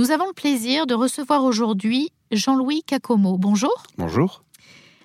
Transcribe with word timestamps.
Nous 0.00 0.12
avons 0.12 0.28
le 0.28 0.32
plaisir 0.32 0.86
de 0.86 0.94
recevoir 0.94 1.44
aujourd'hui 1.44 2.08
Jean-Louis 2.30 2.82
Cacomo. 2.86 3.36
Bonjour. 3.36 3.82
Bonjour. 3.98 4.42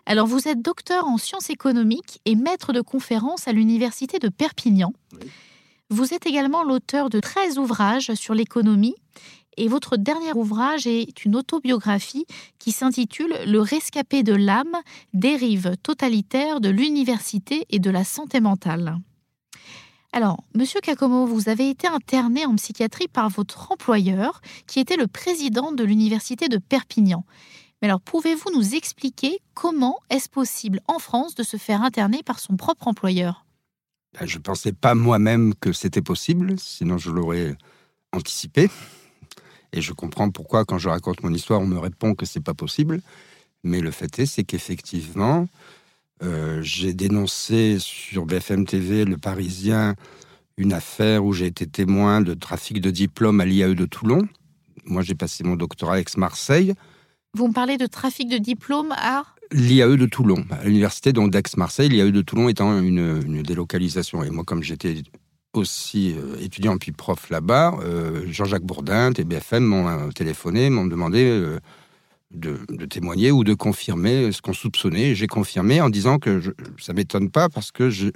Alors, 0.05 0.25
vous 0.25 0.47
êtes 0.47 0.61
docteur 0.61 1.05
en 1.05 1.17
sciences 1.17 1.49
économiques 1.49 2.21
et 2.23 2.35
maître 2.35 2.71
de 2.71 2.79
conférences 2.79 3.50
à 3.50 3.51
l'Université 3.51 4.19
de 4.19 4.29
Perpignan. 4.29 4.93
Vous 5.89 6.13
êtes 6.13 6.25
également 6.25 6.63
l'auteur 6.63 7.09
de 7.09 7.19
13 7.19 7.58
ouvrages 7.58 8.13
sur 8.13 8.34
l'économie 8.34 8.95
et 9.57 9.68
votre 9.68 9.97
dernier 9.97 10.31
ouvrage 10.31 10.88
est 10.88 11.25
une 11.25 11.36
autobiographie 11.36 12.25
qui 12.57 12.71
s'intitule 12.71 13.36
Le 13.46 13.59
rescapé 13.59 14.23
de 14.23 14.34
l'âme, 14.34 14.77
dérive 15.14 15.75
totalitaire 15.84 16.62
de 16.62 16.70
l'université 16.70 17.66
et 17.70 17.80
de 17.80 17.89
la 17.89 18.05
santé 18.05 18.39
mentale. 18.39 18.98
Alors, 20.16 20.45
monsieur 20.55 20.79
Kakomo, 20.79 21.25
vous 21.25 21.50
avez 21.50 21.70
été 21.70 21.88
interné 21.88 22.45
en 22.45 22.55
psychiatrie 22.55 23.09
par 23.09 23.27
votre 23.27 23.73
employeur, 23.73 24.39
qui 24.66 24.80
était 24.80 24.95
le 24.95 25.07
président 25.07 25.73
de 25.73 25.84
l'université 25.84 26.48
de 26.48 26.57
Perpignan. 26.57 27.26
Mais 27.81 27.89
alors, 27.89 27.99
pouvez-vous 27.99 28.49
nous 28.55 28.75
expliquer 28.75 29.39
comment 29.55 29.98
est-ce 30.09 30.30
possible 30.30 30.80
en 30.88 30.99
France 30.99 31.36
de 31.36 31.44
se 31.44 31.58
faire 31.58 31.81
interner 31.81 32.23
par 32.23 32.39
son 32.39 32.55
propre 32.55 32.88
employeur? 32.88 33.45
Ben, 34.17 34.25
Je 34.25 34.38
ne 34.38 34.41
pensais 34.41 34.72
pas 34.72 34.95
moi-même 34.95 35.53
que 35.53 35.73
c'était 35.73 36.02
possible, 36.02 36.58
sinon 36.59 36.97
je 36.97 37.11
l'aurais 37.11 37.58
anticipé. 38.13 38.70
Et 39.73 39.81
je 39.81 39.91
comprends 39.91 40.30
pourquoi, 40.30 40.63
quand 40.63 40.77
je 40.77 40.88
raconte 40.88 41.23
mon 41.23 41.34
histoire, 41.34 41.59
on 41.59 41.67
me 41.67 41.77
répond 41.77 42.16
que 42.16 42.25
c'est 42.25 42.39
pas 42.39 42.53
possible. 42.53 43.02
Mais 43.66 43.81
le 43.81 43.91
fait 43.91 44.17
est, 44.20 44.25
c'est 44.25 44.45
qu'effectivement, 44.45 45.50
euh, 46.23 46.61
j'ai 46.61 46.93
dénoncé 46.93 47.77
sur 47.79 48.25
BFM 48.25 48.65
TV, 48.65 49.05
Le 49.05 49.17
Parisien, 49.17 49.95
une 50.57 50.73
affaire 50.73 51.25
où 51.25 51.33
j'ai 51.33 51.47
été 51.47 51.67
témoin 51.67 52.21
de 52.21 52.33
trafic 52.33 52.79
de 52.79 52.89
diplômes 52.89 53.41
à 53.41 53.45
l'IAE 53.45 53.73
de 53.73 53.85
Toulon. 53.85 54.27
Moi, 54.85 55.01
j'ai 55.01 55.15
passé 55.15 55.43
mon 55.43 55.55
doctorat 55.55 55.95
à 55.95 55.99
Aix-Marseille. 55.99 56.73
Vous 57.33 57.47
me 57.47 57.53
parlez 57.53 57.77
de 57.77 57.85
trafic 57.85 58.29
de 58.29 58.38
diplômes 58.38 58.94
à 58.94 59.25
L'IAE 59.52 59.97
de 59.97 60.05
Toulon, 60.07 60.44
à 60.49 60.63
l'université 60.63 61.13
d'Aix-Marseille, 61.13 61.89
l'IAE 61.89 62.11
de 62.11 62.22
Toulon 62.22 62.50
étant 62.50 62.79
une, 62.79 63.44
délocalisation. 63.44 64.23
Et 64.23 64.31
moi, 64.31 64.44
comme 64.44 64.63
j'étais 64.63 65.03
aussi 65.53 66.16
euh, 66.17 66.38
étudiant 66.39 66.77
puis 66.77 66.91
prof 66.91 67.29
là-bas, 67.29 67.77
euh, 67.83 68.25
Jean-Jacques 68.27 68.63
Bourdin, 68.63 69.11
TBFM, 69.11 69.63
m'ont 69.63 70.09
téléphoné, 70.09 70.69
m'ont 70.69 70.88
demandé 70.88 71.57
de, 72.31 72.86
témoigner 72.86 73.31
ou 73.31 73.44
de 73.44 73.54
confirmer 73.54 74.31
ce 74.31 74.42
qu'on 74.42 74.54
soupçonnait. 74.54 75.16
J'ai 75.16 75.28
confirmé 75.28 75.81
en 75.81 75.90
disant 75.90 76.20
que 76.20 76.40
je, 76.40 76.52
ça 76.80 76.94
m'étonne 76.94 77.30
pas 77.30 77.50
parce 77.50 77.72
que 77.72 77.90
je, 77.90 78.09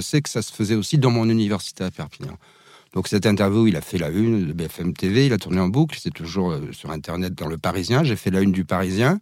sais 0.00 0.22
que 0.22 0.28
ça 0.28 0.42
se 0.42 0.52
faisait 0.52 0.74
aussi 0.74 0.98
dans 0.98 1.10
mon 1.10 1.28
université 1.28 1.84
à 1.84 1.90
Perpignan. 1.90 2.36
Donc 2.92 3.08
cette 3.08 3.26
interview, 3.26 3.66
il 3.66 3.76
a 3.76 3.80
fait 3.80 3.98
la 3.98 4.10
une 4.10 4.46
de 4.46 4.52
BFM 4.52 4.92
TV, 4.92 5.26
il 5.26 5.32
a 5.32 5.38
tourné 5.38 5.60
en 5.60 5.68
boucle, 5.68 5.98
c'est 6.00 6.12
toujours 6.12 6.52
euh, 6.52 6.60
sur 6.72 6.90
Internet 6.90 7.34
dans 7.34 7.48
le 7.48 7.56
Parisien. 7.56 8.04
J'ai 8.04 8.16
fait 8.16 8.30
la 8.30 8.42
une 8.42 8.52
du 8.52 8.64
Parisien. 8.64 9.18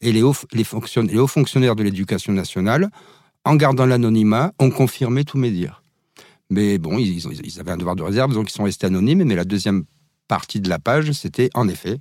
Et 0.00 0.10
les 0.12 0.22
hauts, 0.22 0.34
les 0.52 0.64
les 0.64 1.18
hauts 1.18 1.26
fonctionnaires 1.28 1.76
de 1.76 1.82
l'éducation 1.84 2.32
nationale, 2.32 2.90
en 3.44 3.54
gardant 3.54 3.86
l'anonymat, 3.86 4.52
ont 4.58 4.70
confirmé 4.70 5.24
tous 5.24 5.38
mes 5.38 5.50
dires. 5.50 5.82
Mais 6.50 6.78
bon, 6.78 6.98
ils, 6.98 7.24
ils, 7.24 7.60
avaient 7.60 7.70
un 7.70 7.76
devoir 7.76 7.96
de 7.96 8.02
réserve, 8.02 8.34
donc 8.34 8.50
ils 8.50 8.52
sont 8.52 8.64
restés 8.64 8.86
anonymes. 8.86 9.22
Mais 9.24 9.36
la 9.36 9.44
deuxième 9.44 9.84
partie 10.28 10.60
de 10.60 10.68
la 10.68 10.78
page, 10.78 11.12
c'était 11.12 11.50
en 11.54 11.68
effet 11.68 12.00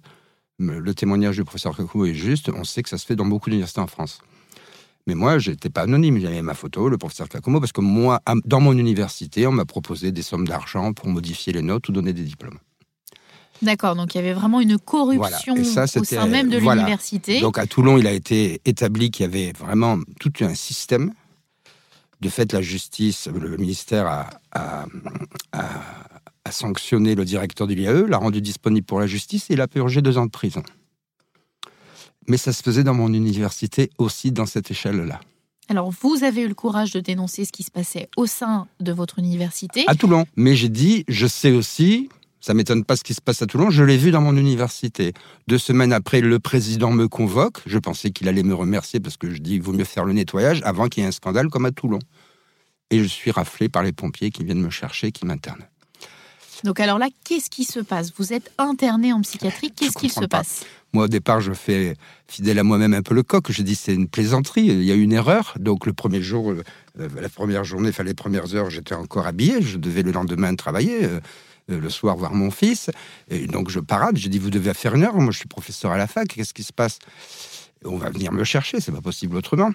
le 0.72 0.94
témoignage 0.94 1.38
du 1.38 1.44
professeur 1.44 1.76
Kakou 1.76 2.06
est 2.06 2.14
juste, 2.14 2.50
on 2.50 2.64
sait 2.64 2.84
que 2.84 2.90
ça 2.90 2.98
se 2.98 3.06
fait 3.06 3.16
dans 3.16 3.26
beaucoup 3.26 3.50
d'universités 3.50 3.82
en 3.82 3.88
France. 3.88 4.20
Mais 5.06 5.16
moi, 5.16 5.38
je 5.38 5.52
n'étais 5.52 5.70
pas 5.70 5.82
anonyme, 5.82 6.20
j'avais 6.20 6.42
ma 6.42 6.54
photo, 6.54 6.88
le 6.88 6.98
professeur 6.98 7.28
Kakumo, 7.28 7.60
parce 7.60 7.74
que 7.74 7.82
moi, 7.82 8.22
dans 8.46 8.62
mon 8.62 8.74
université, 8.74 9.46
on 9.48 9.52
m'a 9.52 9.66
proposé 9.66 10.12
des 10.12 10.22
sommes 10.22 10.48
d'argent 10.48 10.94
pour 10.94 11.08
modifier 11.10 11.52
les 11.52 11.62
notes 11.62 11.90
ou 11.90 11.92
donner 11.92 12.14
des 12.14 12.24
diplômes. 12.24 12.58
D'accord, 13.62 13.96
donc 13.96 14.16
il 14.16 14.18
y 14.18 14.22
avait 14.22 14.34
vraiment 14.34 14.62
une 14.62 14.78
corruption 14.78 15.56
au 15.56 15.64
sein 16.04 16.28
même 16.28 16.50
de 16.50 16.58
l'université. 16.58 17.40
Donc 17.40 17.58
à 17.58 17.66
Toulon, 17.66 17.98
il 17.98 18.08
a 18.08 18.12
été 18.12 18.62
établi 18.66 19.12
qu'il 19.12 19.24
y 19.24 19.28
avait 19.28 19.54
vraiment 19.54 20.00
tout 20.20 20.34
un 20.42 20.54
système. 20.54 21.14
De 22.20 22.30
fait, 22.30 22.54
la 22.54 22.62
justice, 22.62 23.28
le 23.28 23.58
ministère 23.58 24.08
a 24.08 24.86
a 25.52 26.13
sanctionné 26.52 27.16
le 27.16 27.26
directeur 27.26 27.68
de 27.68 27.74
l'IAE, 27.74 28.08
l'a 28.08 28.18
rendu 28.18 28.42
disponible 28.42 28.86
pour 28.86 29.00
la 29.00 29.08
justice 29.08 29.50
et 29.50 29.54
il 29.54 29.62
a 29.62 29.68
purgé 29.68 30.02
deux 30.02 30.18
ans 30.18 30.26
de 30.26 30.32
prison. 30.32 30.64
Mais 32.28 32.38
ça 32.38 32.54
se 32.54 32.64
faisait 32.64 32.84
dans 32.84 32.94
mon 32.94 33.14
université 33.14 33.90
aussi 33.98 34.32
dans 34.32 34.46
cette 34.46 34.72
échelle-là. 34.72 35.20
Alors, 35.70 35.92
vous 35.92 36.24
avez 36.24 36.42
eu 36.42 36.48
le 36.48 36.54
courage 36.54 36.92
de 36.92 37.00
dénoncer 37.00 37.46
ce 37.46 37.52
qui 37.52 37.64
se 37.64 37.72
passait 37.72 38.10
au 38.18 38.26
sein 38.26 38.68
de 38.80 38.92
votre 38.92 39.20
université. 39.20 39.86
À 39.88 39.96
Toulon. 39.96 40.26
Mais 40.36 40.56
j'ai 40.56 40.70
dit, 40.70 41.06
je 41.08 41.26
sais 41.26 41.52
aussi, 41.52 42.10
ça 42.42 42.54
m'étonne 42.54 42.84
pas 42.84 42.98
ce 42.98 43.04
qui 43.04 43.14
se 43.14 43.22
passe 43.22 43.42
à 43.42 43.46
Toulon, 43.46 43.70
je 43.70 43.84
l'ai 43.84 43.98
vu 43.98 44.12
dans 44.12 44.22
mon 44.22 44.36
université. 44.36 45.14
Deux 45.48 45.58
semaines 45.58 45.94
après, 45.94 46.20
le 46.20 46.40
président 46.40 46.92
me 46.92 47.08
convoque. 47.08 47.62
Je 47.66 47.80
pensais 47.80 48.12
qu'il 48.12 48.28
allait 48.28 48.44
me 48.44 48.54
remercier 48.54 49.00
parce 49.00 49.16
que 49.16 49.32
je 49.32 49.40
dis, 49.40 49.56
il 49.56 49.62
vaut 49.62 49.72
mieux 49.72 49.86
faire 49.86 50.04
le 50.04 50.12
nettoyage 50.12 50.62
avant 50.66 50.88
qu'il 50.88 51.02
y 51.02 51.06
ait 51.06 51.10
un 51.10 51.14
scandale 51.14 51.48
comme 51.48 51.66
à 51.66 51.72
Toulon. 51.72 52.00
Et 52.90 53.00
je 53.00 53.08
suis 53.08 53.32
raflé 53.32 53.70
par 53.70 53.84
les 53.84 53.94
pompiers 53.94 54.30
qui 54.30 54.44
viennent 54.44 54.62
me 54.62 54.70
chercher, 54.70 55.14
qui 55.14 55.26
m'internent. 55.26 55.66
Donc 56.64 56.80
alors 56.80 56.98
là, 56.98 57.08
qu'est-ce 57.24 57.50
qui 57.50 57.66
se 57.66 57.80
passe? 57.80 58.14
Vous 58.18 58.34
êtes 58.34 58.52
interné 58.58 59.12
en 59.12 59.22
psychiatrie, 59.22 59.72
qu'est-ce 59.72 59.98
qui 59.98 60.10
se 60.10 60.26
passe? 60.26 60.66
Moi, 60.94 61.06
au 61.06 61.08
départ, 61.08 61.42
je 61.42 61.54
fais 61.54 61.96
fidèle 62.28 62.60
à 62.60 62.64
moi-même 62.64 62.94
un 62.94 63.02
peu 63.02 63.16
le 63.16 63.24
coq. 63.24 63.52
Je 63.52 63.64
dis 63.64 63.76
c'est 63.76 63.94
une 63.94 64.08
plaisanterie, 64.08 64.66
il 64.66 64.84
y 64.84 64.92
a 64.92 64.96
une 64.96 65.12
erreur. 65.12 65.56
Donc 65.60 65.86
le 65.86 65.94
premier 65.94 66.22
jour, 66.22 66.52
euh, 66.52 66.64
la 66.96 67.30
première 67.30 67.64
journée, 67.64 67.90
enfin 67.90 68.04
les 68.04 68.14
premières 68.14 68.56
heures, 68.56 68.70
j'étais 68.70 68.96
encore 68.96 69.26
habillé. 69.26 69.62
Je 69.62 69.78
devais 69.78 70.04
le 70.04 70.12
lendemain 70.12 70.56
travailler. 70.56 71.06
Euh, 71.06 71.20
euh, 71.72 71.80
le 71.80 71.90
soir 71.90 72.18
voir 72.18 72.34
mon 72.34 72.52
fils. 72.52 72.90
Et 73.30 73.48
donc 73.48 73.70
je 73.70 73.80
parade, 73.80 74.18
j'ai 74.18 74.28
dit 74.28 74.38
vous 74.38 74.50
devez 74.50 74.74
faire 74.74 74.96
une 74.96 75.04
heure, 75.04 75.16
moi 75.16 75.32
je 75.32 75.38
suis 75.38 75.48
professeur 75.48 75.92
à 75.92 75.98
la 75.98 76.08
fac, 76.08 76.28
qu'est-ce 76.28 76.54
qui 76.54 76.64
se 76.64 76.74
passe? 76.74 77.00
On 77.86 77.96
va 77.96 78.10
venir 78.10 78.34
me 78.34 78.44
chercher, 78.44 78.82
c'est 78.82 78.92
pas 78.92 79.00
possible 79.00 79.38
autrement. 79.38 79.72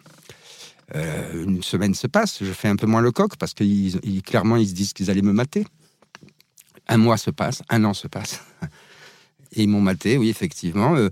une 0.95 1.63
semaine 1.63 1.95
se 1.95 2.07
passe, 2.07 2.45
je 2.45 2.53
fais 2.53 2.69
un 2.69 2.77
peu 2.77 2.87
moins 2.87 3.01
le 3.01 3.11
coq 3.11 3.37
parce 3.39 3.55
qu'ils 3.55 4.23
clairement 4.23 4.57
ils 4.57 4.69
se 4.69 4.75
disent 4.75 4.93
qu'ils 4.93 5.11
allaient 5.11 5.23
me 5.23 5.33
mater. 5.33 5.65
Un 6.89 6.97
mois 6.97 7.17
se 7.17 7.31
passe, 7.31 7.63
un 7.69 7.85
an 7.85 7.95
se 7.95 8.09
passe. 8.09 8.43
Et 9.53 9.63
ils 9.63 9.69
m'ont 9.69 9.81
maté, 9.81 10.19
oui, 10.19 10.29
effectivement. 10.29 10.97
Euh, 10.97 11.09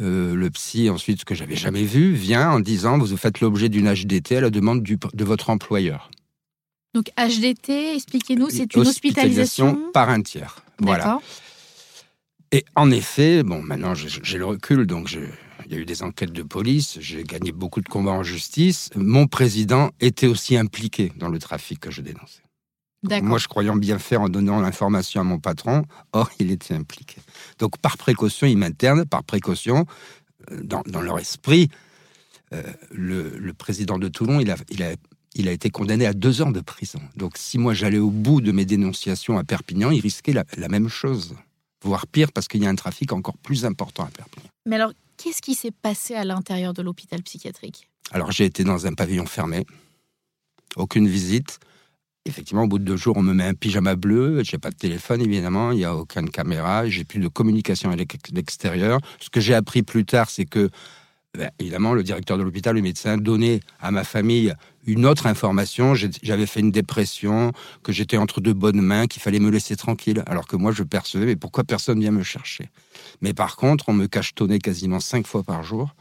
euh, 0.00 0.34
le 0.34 0.50
psy, 0.50 0.88
ensuite, 0.88 1.20
ce 1.20 1.24
que 1.24 1.34
j'avais 1.34 1.56
jamais 1.56 1.84
vu, 1.84 2.14
vient 2.14 2.50
en 2.50 2.60
disant 2.60 2.98
Vous 2.98 3.16
faites 3.16 3.40
l'objet 3.40 3.68
d'une 3.68 3.92
HDT 3.92 4.36
à 4.36 4.40
la 4.40 4.50
demande 4.50 4.82
de 4.82 5.24
votre 5.24 5.50
employeur. 5.50 6.10
Donc, 6.94 7.10
HDT, 7.16 7.94
expliquez-nous, 7.94 8.50
c'est 8.50 8.74
une 8.74 8.80
hospitalisation, 8.80 9.90
par 9.92 10.08
un 10.10 10.22
tiers. 10.22 10.64
Voilà. 10.80 11.20
Et 12.52 12.64
en 12.74 12.90
effet, 12.90 13.44
bon, 13.44 13.62
maintenant 13.62 13.94
j'ai 13.94 14.38
le 14.38 14.44
recul, 14.44 14.84
donc 14.84 15.12
il 15.12 15.72
y 15.72 15.76
a 15.76 15.78
eu 15.78 15.84
des 15.84 16.02
enquêtes 16.02 16.32
de 16.32 16.42
police, 16.42 16.98
j'ai 17.00 17.22
gagné 17.22 17.52
beaucoup 17.52 17.80
de 17.80 17.88
combats 17.88 18.10
en 18.10 18.24
justice. 18.24 18.90
Mon 18.96 19.28
président 19.28 19.90
était 20.00 20.26
aussi 20.26 20.56
impliqué 20.56 21.12
dans 21.16 21.28
le 21.28 21.38
trafic 21.38 21.78
que 21.78 21.92
je 21.92 22.02
dénonçais. 22.02 22.42
Moi, 23.02 23.38
je 23.38 23.48
croyais 23.48 23.70
bien 23.76 23.98
faire 23.98 24.20
en 24.20 24.28
donnant 24.28 24.60
l'information 24.60 25.22
à 25.22 25.24
mon 25.24 25.38
patron, 25.38 25.84
or 26.12 26.30
il 26.38 26.50
était 26.50 26.74
impliqué. 26.74 27.16
Donc, 27.58 27.78
par 27.78 27.96
précaution, 27.96 28.46
ils 28.46 28.58
m'internent, 28.58 29.06
par 29.06 29.24
précaution, 29.24 29.86
euh, 30.50 30.60
dans, 30.62 31.00
leur 31.00 31.18
esprit, 31.18 31.70
euh, 32.52 32.62
le, 32.90 33.52
président 33.52 33.98
de 33.98 34.08
Toulon, 34.08 34.38
il 34.40 34.50
a, 34.50 34.56
il, 34.68 34.82
a, 34.82 34.92
il 35.34 35.48
a 35.48 35.52
été 35.52 35.70
condamné 35.70 36.04
à 36.04 36.12
deux 36.12 36.42
ans 36.42 36.50
de 36.50 36.60
prison. 36.60 37.00
Donc, 37.16 37.38
si 37.38 37.56
moi 37.56 37.72
j'allais 37.72 37.98
au 37.98 38.10
bout 38.10 38.42
de 38.42 38.52
mes 38.52 38.66
dénonciations 38.66 39.38
à 39.38 39.44
Perpignan, 39.44 39.90
il 39.90 40.00
risquait 40.00 40.34
la, 40.34 40.44
la 40.58 40.68
même 40.68 40.88
chose, 40.88 41.34
voire 41.82 42.06
pire, 42.06 42.32
parce 42.32 42.48
qu'il 42.48 42.62
y 42.62 42.66
a 42.66 42.70
un 42.70 42.74
trafic 42.74 43.12
encore 43.12 43.38
plus 43.38 43.64
important 43.64 44.04
à 44.04 44.10
Perpignan. 44.10 44.48
Mais 44.66 44.76
alors, 44.76 44.92
qu'est-ce 45.16 45.40
qui 45.40 45.54
s'est 45.54 45.70
passé 45.70 46.14
à 46.14 46.24
l'intérieur 46.24 46.74
de 46.74 46.82
l'hôpital 46.82 47.22
psychiatrique? 47.22 47.88
Alors, 48.12 48.30
j'ai 48.30 48.44
été 48.44 48.62
dans 48.62 48.86
un 48.86 48.92
pavillon 48.92 49.24
fermé, 49.24 49.64
aucune 50.76 51.08
visite 51.08 51.60
Effectivement, 52.30 52.62
au 52.62 52.68
bout 52.68 52.78
de 52.78 52.84
deux 52.84 52.96
jours, 52.96 53.16
on 53.16 53.22
me 53.22 53.34
met 53.34 53.44
un 53.44 53.54
pyjama 53.54 53.96
bleu. 53.96 54.42
J'ai 54.44 54.56
pas 54.56 54.70
de 54.70 54.76
téléphone, 54.76 55.20
évidemment. 55.20 55.72
Il 55.72 55.78
n'y 55.78 55.84
a 55.84 55.96
aucune 55.96 56.30
caméra. 56.30 56.88
J'ai 56.88 57.02
plus 57.02 57.18
de 57.18 57.26
communication 57.26 57.90
avec 57.90 58.16
l'extérieur. 58.32 59.00
Ce 59.18 59.30
que 59.30 59.40
j'ai 59.40 59.52
appris 59.52 59.82
plus 59.82 60.04
tard, 60.04 60.30
c'est 60.30 60.44
que, 60.44 60.70
ben, 61.36 61.50
évidemment, 61.58 61.92
le 61.92 62.04
directeur 62.04 62.38
de 62.38 62.44
l'hôpital, 62.44 62.76
le 62.76 62.82
médecin, 62.82 63.18
donnait 63.18 63.58
à 63.80 63.90
ma 63.90 64.04
famille 64.04 64.54
une 64.86 65.06
autre 65.06 65.26
information. 65.26 65.94
J'avais 65.96 66.46
fait 66.46 66.60
une 66.60 66.70
dépression, 66.70 67.50
que 67.82 67.90
j'étais 67.90 68.16
entre 68.16 68.40
de 68.40 68.52
bonnes 68.52 68.80
mains, 68.80 69.08
qu'il 69.08 69.20
fallait 69.20 69.40
me 69.40 69.50
laisser 69.50 69.74
tranquille. 69.74 70.22
Alors 70.26 70.46
que 70.46 70.54
moi, 70.54 70.70
je 70.70 70.84
percevais, 70.84 71.26
mais 71.26 71.36
pourquoi 71.36 71.64
personne 71.64 71.98
vient 71.98 72.12
me 72.12 72.22
chercher? 72.22 72.70
Mais 73.22 73.34
par 73.34 73.56
contre, 73.56 73.88
on 73.88 73.92
me 73.92 74.06
cachetonnait 74.06 74.60
quasiment 74.60 75.00
cinq 75.00 75.26
fois 75.26 75.42
par 75.42 75.64
jour. 75.64 75.96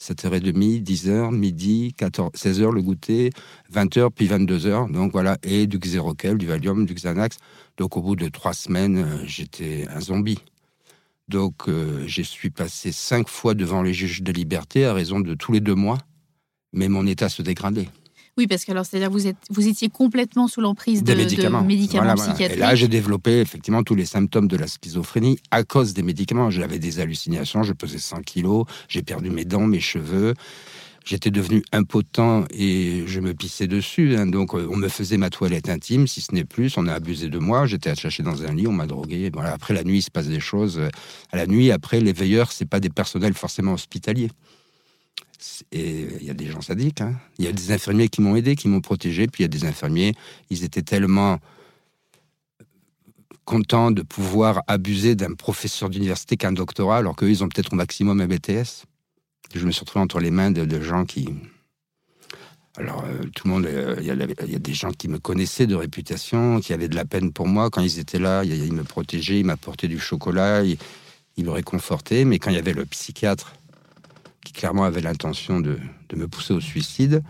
7h30, 0.00 0.82
10h, 0.82 1.34
midi, 1.34 1.94
14, 1.96 2.32
16h 2.34 2.72
le 2.72 2.82
goûter, 2.82 3.30
20h 3.72 4.10
puis 4.10 4.26
22h. 4.26 4.92
Donc 4.92 5.12
voilà, 5.12 5.38
et 5.42 5.66
du 5.66 5.78
Xeroquel, 5.78 6.38
du 6.38 6.46
Valium, 6.46 6.84
du 6.84 6.94
Xanax. 6.94 7.38
Donc 7.76 7.96
au 7.96 8.02
bout 8.02 8.16
de 8.16 8.28
trois 8.28 8.52
semaines, 8.54 8.98
euh, 8.98 9.24
j'étais 9.24 9.86
un 9.88 10.00
zombie. 10.00 10.38
Donc 11.28 11.68
euh, 11.68 12.04
je 12.06 12.22
suis 12.22 12.50
passé 12.50 12.92
cinq 12.92 13.28
fois 13.28 13.54
devant 13.54 13.82
les 13.82 13.92
juges 13.92 14.22
de 14.22 14.32
liberté 14.32 14.84
à 14.84 14.92
raison 14.92 15.20
de 15.20 15.34
tous 15.34 15.52
les 15.52 15.60
deux 15.60 15.74
mois, 15.74 15.98
mais 16.72 16.88
mon 16.88 17.06
état 17.06 17.28
se 17.28 17.42
dégradait. 17.42 17.88
Oui, 18.38 18.46
parce 18.46 18.64
que 18.64 18.72
alors, 18.72 18.84
c'est-à-dire 18.84 19.10
vous 19.10 19.26
êtes, 19.26 19.36
vous 19.50 19.66
étiez 19.66 19.88
complètement 19.88 20.46
sous 20.46 20.60
l'emprise 20.60 21.02
de, 21.02 21.12
Des 21.12 21.16
médicaments. 21.16 21.62
de 21.62 21.66
médicaments 21.66 22.02
Voilà, 22.04 22.14
voilà. 22.16 22.32
psychiatriques. 22.32 22.58
Et 22.58 22.60
là, 22.60 22.74
j'ai 22.74 22.88
développé 22.88 23.40
effectivement 23.40 23.82
tous 23.82 23.94
les 23.94 24.04
symptômes 24.04 24.46
de 24.48 24.56
la 24.56 24.66
schizophrénie 24.66 25.38
à 25.50 25.64
cause 25.64 25.94
des 25.94 26.02
médicaments. 26.02 26.50
J'avais 26.50 26.78
des 26.78 27.00
hallucinations, 27.00 27.62
je 27.62 27.72
pesais 27.72 27.98
100 27.98 28.20
kilos, 28.22 28.66
j'ai 28.88 29.02
perdu 29.02 29.30
mes 29.30 29.44
dents, 29.46 29.66
mes 29.66 29.80
cheveux. 29.80 30.34
J'étais 31.06 31.30
devenu 31.30 31.62
impotent 31.72 32.44
et 32.50 33.04
je 33.06 33.20
me 33.20 33.32
pissais 33.32 33.68
dessus. 33.68 34.16
hein. 34.16 34.26
Donc, 34.26 34.54
euh, 34.54 34.66
on 34.70 34.76
me 34.76 34.88
faisait 34.88 35.18
ma 35.18 35.30
toilette 35.30 35.68
intime, 35.68 36.08
si 36.08 36.20
ce 36.20 36.34
n'est 36.34 36.44
plus. 36.44 36.76
On 36.76 36.88
a 36.88 36.92
abusé 36.94 37.28
de 37.28 37.38
moi. 37.38 37.64
J'étais 37.64 37.90
attaché 37.90 38.24
dans 38.24 38.42
un 38.42 38.52
lit, 38.52 38.66
on 38.66 38.72
m'a 38.72 38.86
drogué. 38.88 39.30
Voilà. 39.32 39.52
Après, 39.52 39.72
la 39.72 39.84
nuit, 39.84 39.98
il 39.98 40.02
se 40.02 40.10
passe 40.10 40.26
des 40.26 40.40
choses. 40.40 40.80
À 41.30 41.36
la 41.36 41.46
nuit, 41.46 41.70
après, 41.70 42.00
les 42.00 42.12
veilleurs, 42.12 42.50
c'est 42.50 42.66
pas 42.68 42.80
des 42.80 42.90
personnels 42.90 43.34
forcément 43.34 43.74
hospitaliers. 43.74 44.30
Et 45.72 46.06
il 46.20 46.26
y 46.26 46.30
a 46.30 46.34
des 46.34 46.46
gens 46.46 46.60
sadiques. 46.60 47.00
hein. 47.00 47.14
Il 47.38 47.44
y 47.44 47.48
a 47.48 47.52
des 47.52 47.72
infirmiers 47.72 48.08
qui 48.08 48.20
m'ont 48.20 48.36
aidé, 48.36 48.56
qui 48.56 48.68
m'ont 48.68 48.80
protégé. 48.80 49.26
Puis 49.26 49.42
il 49.42 49.44
y 49.44 49.46
a 49.46 49.48
des 49.48 49.64
infirmiers, 49.64 50.14
ils 50.50 50.64
étaient 50.64 50.82
tellement 50.82 51.38
contents 53.46 53.90
de 53.90 54.02
pouvoir 54.02 54.62
abuser 54.66 55.14
d'un 55.14 55.32
professeur 55.32 55.88
d'université 55.88 56.36
qu'un 56.36 56.52
doctorat, 56.52 56.98
alors 56.98 57.16
qu'eux, 57.16 57.30
ils 57.30 57.42
ont 57.42 57.48
peut-être 57.48 57.72
au 57.72 57.76
maximum 57.76 58.20
un 58.20 58.26
BTS. 58.26 58.84
Je 59.54 59.64
me 59.64 59.70
suis 59.70 59.80
retrouvé 59.80 60.02
entre 60.02 60.20
les 60.20 60.30
mains 60.32 60.50
de, 60.50 60.80
gens 60.82 61.06
qui. 61.06 61.28
Alors, 62.76 63.04
euh, 63.06 63.22
tout 63.34 63.46
le 63.46 63.54
monde, 63.54 63.66
euh, 63.66 63.96
il 64.00 64.06
y, 64.06 64.10
a 64.10 64.58
des 64.58 64.74
gens 64.74 64.90
qui 64.90 65.08
me 65.08 65.18
connaissaient 65.18 65.66
de 65.66 65.76
réputation, 65.76 66.60
qui 66.60 66.74
avaient 66.74 66.88
de 66.88 66.96
la 66.96 67.06
peine 67.06 67.32
pour 67.32 67.46
moi. 67.46 67.70
Quand 67.70 67.80
ils 67.80 67.98
étaient 67.98 68.18
là, 68.18 68.44
ils, 68.44 68.72
me 68.72 68.82
protégeaient, 68.82 69.40
ils 69.40 69.46
m'apportaient 69.46 69.88
du 69.88 69.98
chocolat, 69.98 70.62
ils 70.64 71.44
me 71.44 71.50
réconfortaient. 71.50 72.24
Mais 72.24 72.38
quand 72.38 72.50
il 72.50 72.56
y 72.56 72.58
avait 72.58 72.74
le 72.74 72.84
psychiatre, 72.84 73.54
qui 74.46 74.52
clairement 74.52 74.84
avait 74.84 75.00
l'intention 75.00 75.60
de, 75.60 75.76
de 76.08 76.16
me 76.16 76.28
pousser 76.28 76.54
au 76.54 76.60
suicide, 76.60 77.22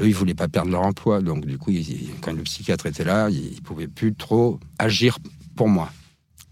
eux, 0.00 0.06
ils 0.08 0.14
voulaient 0.14 0.34
pas 0.34 0.48
perdre 0.48 0.70
leur 0.70 0.82
emploi. 0.82 1.20
Donc, 1.20 1.44
du 1.46 1.58
coup, 1.58 1.70
ils- 1.70 2.08
quand 2.22 2.32
le 2.32 2.42
psychiatre 2.42 2.86
était 2.86 3.04
là, 3.04 3.28
ils, 3.30 3.52
ils 3.54 3.62
pouvaient 3.62 3.88
plus 3.88 4.14
trop 4.14 4.58
agir 4.78 5.18
pour 5.54 5.68
moi. 5.68 5.90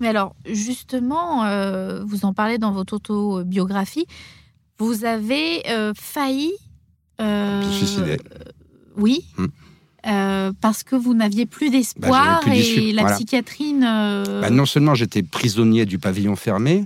Mais 0.00 0.08
alors, 0.08 0.34
justement, 0.46 1.44
euh, 1.44 2.04
vous 2.04 2.24
en 2.24 2.34
parlez 2.34 2.58
dans 2.58 2.72
votre 2.72 2.94
autobiographie, 2.94 4.06
vous 4.78 5.04
avez 5.04 5.62
euh, 5.70 5.92
failli. 5.96 6.52
euh, 7.20 7.62
suicider. 7.72 8.18
Oui. 8.96 9.24
Hmm. 9.38 9.46
Euh, 10.06 10.52
parce 10.60 10.82
que 10.82 10.96
vous 10.96 11.14
n'aviez 11.14 11.46
plus 11.46 11.70
d'espoir 11.70 12.10
Bah, 12.10 12.40
plus 12.42 12.52
et 12.78 12.92
la 12.92 13.02
voilà. 13.02 13.16
psychiatrie 13.16 13.72
ne- 13.72 14.40
Bah, 14.42 14.50
non 14.50 14.66
seulement 14.66 14.94
j'étais 14.94 15.22
prisonnier 15.22 15.86
du 15.86 15.98
pavillon 15.98 16.36
fermé, 16.36 16.84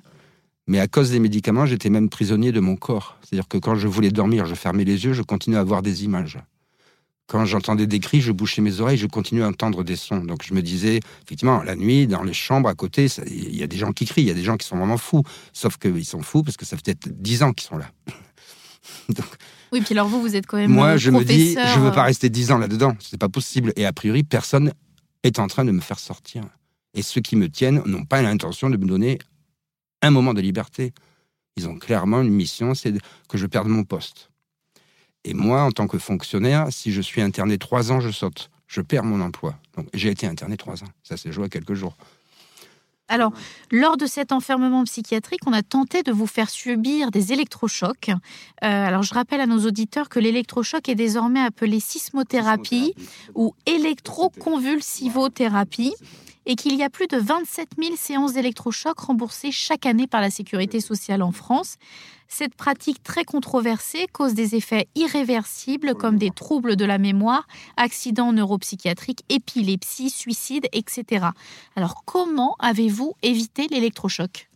mais 0.68 0.78
à 0.80 0.86
cause 0.86 1.10
des 1.10 1.18
médicaments, 1.18 1.64
j'étais 1.64 1.88
même 1.88 2.10
prisonnier 2.10 2.52
de 2.52 2.60
mon 2.60 2.76
corps. 2.76 3.16
C'est-à-dire 3.22 3.48
que 3.48 3.56
quand 3.56 3.74
je 3.74 3.88
voulais 3.88 4.10
dormir, 4.10 4.44
je 4.44 4.54
fermais 4.54 4.84
les 4.84 5.04
yeux, 5.04 5.14
je 5.14 5.22
continuais 5.22 5.56
à 5.56 5.64
voir 5.64 5.80
des 5.82 6.04
images. 6.04 6.38
Quand 7.26 7.44
j'entendais 7.46 7.86
des 7.86 8.00
cris, 8.00 8.20
je 8.20 8.32
bouchais 8.32 8.60
mes 8.60 8.80
oreilles, 8.80 8.98
je 8.98 9.06
continuais 9.06 9.44
à 9.44 9.48
entendre 9.48 9.82
des 9.82 9.96
sons. 9.96 10.18
Donc 10.18 10.42
je 10.44 10.52
me 10.52 10.60
disais, 10.60 11.00
effectivement, 11.24 11.62
la 11.62 11.74
nuit, 11.74 12.06
dans 12.06 12.22
les 12.22 12.34
chambres 12.34 12.68
à 12.68 12.74
côté, 12.74 13.06
il 13.26 13.56
y 13.56 13.62
a 13.62 13.66
des 13.66 13.78
gens 13.78 13.92
qui 13.92 14.04
crient, 14.04 14.22
il 14.22 14.28
y 14.28 14.30
a 14.30 14.34
des 14.34 14.44
gens 14.44 14.58
qui 14.58 14.66
sont 14.66 14.76
vraiment 14.76 14.98
fous. 14.98 15.22
Sauf 15.54 15.78
qu'ils 15.78 16.04
sont 16.04 16.22
fous 16.22 16.42
parce 16.42 16.58
que 16.58 16.66
ça 16.66 16.76
fait 16.76 16.82
peut-être 16.82 17.20
10 17.20 17.42
ans 17.42 17.52
qu'ils 17.54 17.68
sont 17.68 17.78
là. 17.78 17.90
Donc, 19.08 19.26
Oui, 19.72 19.80
puis 19.80 19.94
alors 19.94 20.08
vous, 20.08 20.20
vous 20.20 20.36
êtes 20.36 20.46
quand 20.46 20.58
même. 20.58 20.70
moi, 20.70 20.98
je 20.98 21.10
me 21.10 21.24
dis, 21.24 21.54
je 21.54 21.80
veux 21.80 21.92
pas 21.92 22.02
euh, 22.02 22.06
rester 22.06 22.28
10 22.28 22.52
ans 22.52 22.58
là-dedans. 22.58 22.94
C'est 23.00 23.18
pas 23.18 23.30
possible. 23.30 23.72
Et 23.76 23.86
a 23.86 23.92
priori, 23.94 24.22
personne 24.22 24.72
est 25.22 25.38
en 25.38 25.46
train 25.46 25.64
de 25.64 25.70
me 25.70 25.80
faire 25.80 25.98
sortir. 25.98 26.44
Et 26.94 27.00
ceux 27.02 27.22
qui 27.22 27.36
me 27.36 27.48
tiennent 27.48 27.82
n'ont 27.86 28.04
pas 28.04 28.20
l'intention 28.20 28.68
de 28.68 28.76
me 28.76 28.86
donner 28.86 29.18
un 30.02 30.10
moment 30.10 30.34
de 30.34 30.40
liberté. 30.40 30.92
Ils 31.56 31.68
ont 31.68 31.76
clairement 31.76 32.22
une 32.22 32.30
mission, 32.30 32.74
c'est 32.74 32.92
que 33.28 33.38
je 33.38 33.46
perde 33.46 33.68
mon 33.68 33.84
poste. 33.84 34.30
Et 35.24 35.34
moi, 35.34 35.62
en 35.62 35.72
tant 35.72 35.88
que 35.88 35.98
fonctionnaire, 35.98 36.68
si 36.70 36.92
je 36.92 37.00
suis 37.00 37.20
interné 37.20 37.58
trois 37.58 37.90
ans, 37.92 38.00
je 38.00 38.10
saute. 38.10 38.50
Je 38.66 38.80
perds 38.80 39.04
mon 39.04 39.20
emploi. 39.20 39.58
Donc, 39.76 39.88
j'ai 39.94 40.10
été 40.10 40.26
interné 40.26 40.56
trois 40.56 40.82
ans. 40.84 40.88
Ça 41.02 41.16
s'est 41.16 41.32
joué 41.32 41.46
à 41.46 41.48
quelques 41.48 41.74
jours. 41.74 41.96
Alors, 43.08 43.32
lors 43.70 43.96
de 43.96 44.06
cet 44.06 44.32
enfermement 44.32 44.82
psychiatrique, 44.84 45.40
on 45.46 45.54
a 45.54 45.62
tenté 45.62 46.02
de 46.02 46.12
vous 46.12 46.26
faire 46.26 46.50
subir 46.50 47.10
des 47.10 47.32
électrochocs. 47.32 48.10
Euh, 48.10 48.14
alors, 48.62 49.02
je 49.02 49.14
rappelle 49.14 49.40
à 49.40 49.46
nos 49.46 49.66
auditeurs 49.66 50.10
que 50.10 50.18
l'électrochoc 50.18 50.90
est 50.90 50.94
désormais 50.94 51.40
appelé 51.40 51.80
sismothérapie 51.80 52.92
ou 53.34 53.54
électroconvulsivothérapie 53.64 55.94
et 56.48 56.56
qu'il 56.56 56.74
y 56.74 56.82
a 56.82 56.90
plus 56.90 57.06
de 57.06 57.18
27 57.18 57.68
000 57.80 57.94
séances 57.96 58.32
d'électrochoc 58.32 58.98
remboursées 58.98 59.52
chaque 59.52 59.84
année 59.84 60.06
par 60.06 60.22
la 60.22 60.30
Sécurité 60.30 60.80
sociale 60.80 61.22
en 61.22 61.30
France. 61.30 61.76
Cette 62.26 62.54
pratique 62.54 63.02
très 63.02 63.24
controversée 63.24 64.06
cause 64.12 64.32
des 64.32 64.54
effets 64.54 64.88
irréversibles 64.94 65.94
comme 65.94 66.16
des 66.16 66.30
troubles 66.30 66.74
de 66.74 66.86
la 66.86 66.96
mémoire, 66.98 67.46
accidents 67.76 68.32
neuropsychiatriques, 68.32 69.24
épilepsie, 69.28 70.08
suicide, 70.08 70.66
etc. 70.72 71.26
Alors 71.76 72.02
comment 72.06 72.56
avez-vous 72.58 73.12
évité 73.22 73.66
l'électrochoc? 73.70 74.48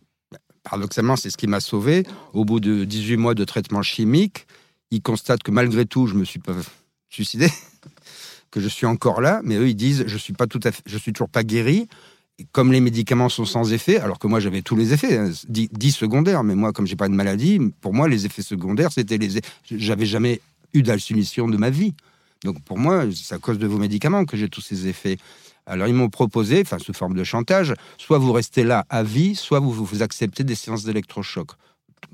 Paradoxalement, 0.63 1.15
c'est 1.15 1.29
ce 1.29 1.37
qui 1.37 1.47
m'a 1.47 1.59
sauvé. 1.59 2.07
Au 2.33 2.43
bout 2.43 2.59
de 2.59 2.85
18 2.85 3.17
mois 3.17 3.35
de 3.35 3.43
traitement 3.43 3.83
chimique, 3.83 4.47
ils 4.89 5.01
constatent 5.01 5.43
que 5.43 5.51
malgré 5.51 5.85
tout, 5.85 6.07
je 6.07 6.15
me 6.15 6.25
suis 6.25 6.39
pas 6.39 6.53
suicidé, 7.09 7.49
que 8.53 8.59
je 8.59 8.67
suis 8.67 8.85
encore 8.85 9.19
là, 9.19 9.41
mais 9.43 9.55
eux, 9.55 9.67
ils 9.67 9.75
disent, 9.75 10.03
je 10.05 10.15
suis 10.15 10.33
pas 10.33 10.45
tout 10.45 10.59
à 10.63 10.71
fait, 10.71 10.83
je 10.85 10.97
suis 10.99 11.11
toujours 11.11 11.29
pas 11.29 11.43
guéri. 11.43 11.87
Comme 12.51 12.71
les 12.71 12.81
médicaments 12.81 13.29
sont 13.29 13.45
sans 13.45 13.73
effet, 13.73 13.97
alors 13.99 14.19
que 14.19 14.27
moi 14.27 14.39
j'avais 14.39 14.61
tous 14.61 14.75
les 14.75 14.93
effets, 14.93 15.17
hein, 15.17 15.31
10, 15.49 15.69
10 15.71 15.91
secondaires, 15.91 16.43
mais 16.43 16.55
moi 16.55 16.71
comme 16.71 16.85
j'ai 16.85 16.95
pas 16.95 17.07
de 17.07 17.13
maladie, 17.13 17.59
pour 17.81 17.93
moi 17.93 18.07
les 18.07 18.25
effets 18.25 18.41
secondaires 18.41 18.91
c'était 18.91 19.17
les, 19.17 19.39
j'avais 19.71 20.05
jamais 20.05 20.39
eu 20.73 20.81
d'hallucination 20.83 21.47
de 21.47 21.57
ma 21.57 21.69
vie. 21.69 21.93
Donc 22.43 22.59
pour 22.61 22.77
moi 22.77 23.05
c'est 23.15 23.35
à 23.35 23.39
cause 23.39 23.59
de 23.59 23.67
vos 23.67 23.77
médicaments 23.77 24.25
que 24.25 24.35
j'ai 24.37 24.49
tous 24.49 24.61
ces 24.61 24.87
effets. 24.87 25.17
Alors 25.65 25.87
ils 25.87 25.93
m'ont 25.93 26.09
proposé, 26.09 26.61
enfin 26.61 26.79
sous 26.79 26.93
forme 26.93 27.15
de 27.15 27.23
chantage, 27.23 27.73
soit 27.97 28.17
vous 28.17 28.33
restez 28.33 28.63
là 28.63 28.85
à 28.89 29.03
vie, 29.03 29.35
soit 29.35 29.59
vous, 29.59 29.71
vous, 29.71 29.85
vous 29.85 30.01
acceptez 30.03 30.43
des 30.43 30.55
séances 30.55 30.83
d'électrochoc. 30.83 31.51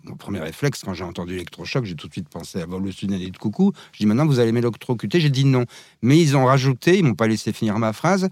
Mon 0.04 0.16
premier 0.16 0.40
réflexe, 0.40 0.82
quand 0.84 0.94
j'ai 0.94 1.04
entendu 1.04 1.34
électrochoc, 1.34 1.86
j'ai 1.86 1.96
tout 1.96 2.08
de 2.08 2.14
suite 2.14 2.30
pensé 2.30 2.62
à 2.62 2.66
vol 2.66 2.84
le 2.84 2.92
de 2.92 3.38
coucou. 3.38 3.74
Je 3.92 4.00
dis 4.00 4.06
maintenant 4.06 4.26
vous 4.26 4.40
allez 4.40 4.52
m'électrocuter. 4.52 5.20
J'ai 5.20 5.30
dit 5.30 5.46
non. 5.46 5.66
Mais 6.02 6.20
ils 6.20 6.36
ont 6.36 6.46
rajouté, 6.46 6.98
ils 6.98 7.04
m'ont 7.04 7.16
pas 7.16 7.28
laissé 7.28 7.54
finir 7.54 7.78
ma 7.80 7.94
phrase. 7.94 8.30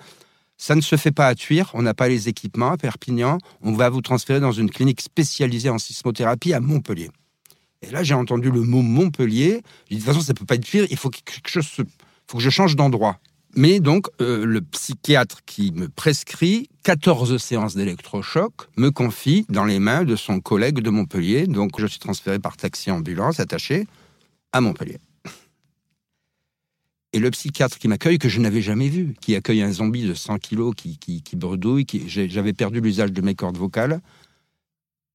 Ça 0.57 0.73
ne 0.73 0.81
se 0.81 0.95
fait 0.95 1.11
pas 1.11 1.27
à 1.27 1.35
Tuire, 1.35 1.69
on 1.75 1.83
n'a 1.83 1.93
pas 1.93 2.07
les 2.07 2.29
équipements 2.29 2.71
à 2.71 2.77
Perpignan. 2.77 3.37
On 3.61 3.73
va 3.73 3.89
vous 3.89 4.01
transférer 4.01 4.39
dans 4.39 4.51
une 4.51 4.71
clinique 4.71 5.01
spécialisée 5.01 5.69
en 5.69 5.77
sismothérapie 5.77 6.53
à 6.53 6.59
Montpellier. 6.59 7.11
Et 7.83 7.91
là, 7.91 8.03
j'ai 8.03 8.15
entendu 8.15 8.49
le 8.49 8.61
mot 8.61 8.81
Montpellier. 8.81 9.61
J'ai 9.87 9.95
dit, 9.95 10.01
de 10.01 10.05
toute 10.05 10.13
façon, 10.13 10.21
ça 10.21 10.33
peut 10.33 10.45
pas 10.45 10.55
être 10.55 10.65
Tuire, 10.65 10.87
il 10.89 10.97
faut 10.97 11.11
que 11.11 11.19
je 12.39 12.49
change 12.49 12.75
d'endroit. 12.75 13.19
Mais 13.57 13.79
donc, 13.79 14.05
euh, 14.21 14.45
le 14.45 14.61
psychiatre 14.61 15.43
qui 15.43 15.71
me 15.71 15.89
prescrit 15.89 16.69
14 16.83 17.37
séances 17.41 17.75
d'électrochoc 17.75 18.53
me 18.77 18.91
confie 18.91 19.47
dans 19.49 19.65
les 19.65 19.79
mains 19.79 20.03
de 20.03 20.15
son 20.15 20.39
collègue 20.39 20.79
de 20.79 20.91
Montpellier. 20.91 21.47
Donc, 21.47 21.81
je 21.81 21.87
suis 21.87 21.97
transféré 21.97 22.37
par 22.37 22.55
taxi 22.55 22.91
ambulance 22.91 23.39
attaché 23.39 23.87
à 24.51 24.61
Montpellier. 24.61 24.99
Et 27.13 27.19
le 27.19 27.31
psychiatre 27.31 27.79
qui 27.79 27.87
m'accueille, 27.87 28.19
que 28.19 28.29
je 28.29 28.39
n'avais 28.39 28.61
jamais 28.61 28.89
vu, 28.89 29.15
qui 29.21 29.35
accueille 29.35 29.63
un 29.63 29.71
zombie 29.71 30.03
de 30.03 30.13
100 30.13 30.37
kilos 30.37 30.75
qui, 30.77 30.99
qui, 30.99 31.35
bredouille, 31.35 31.87
qui, 31.87 32.07
j'avais 32.07 32.53
perdu 32.53 32.79
l'usage 32.79 33.11
de 33.11 33.21
mes 33.21 33.33
cordes 33.33 33.57
vocales, 33.57 34.01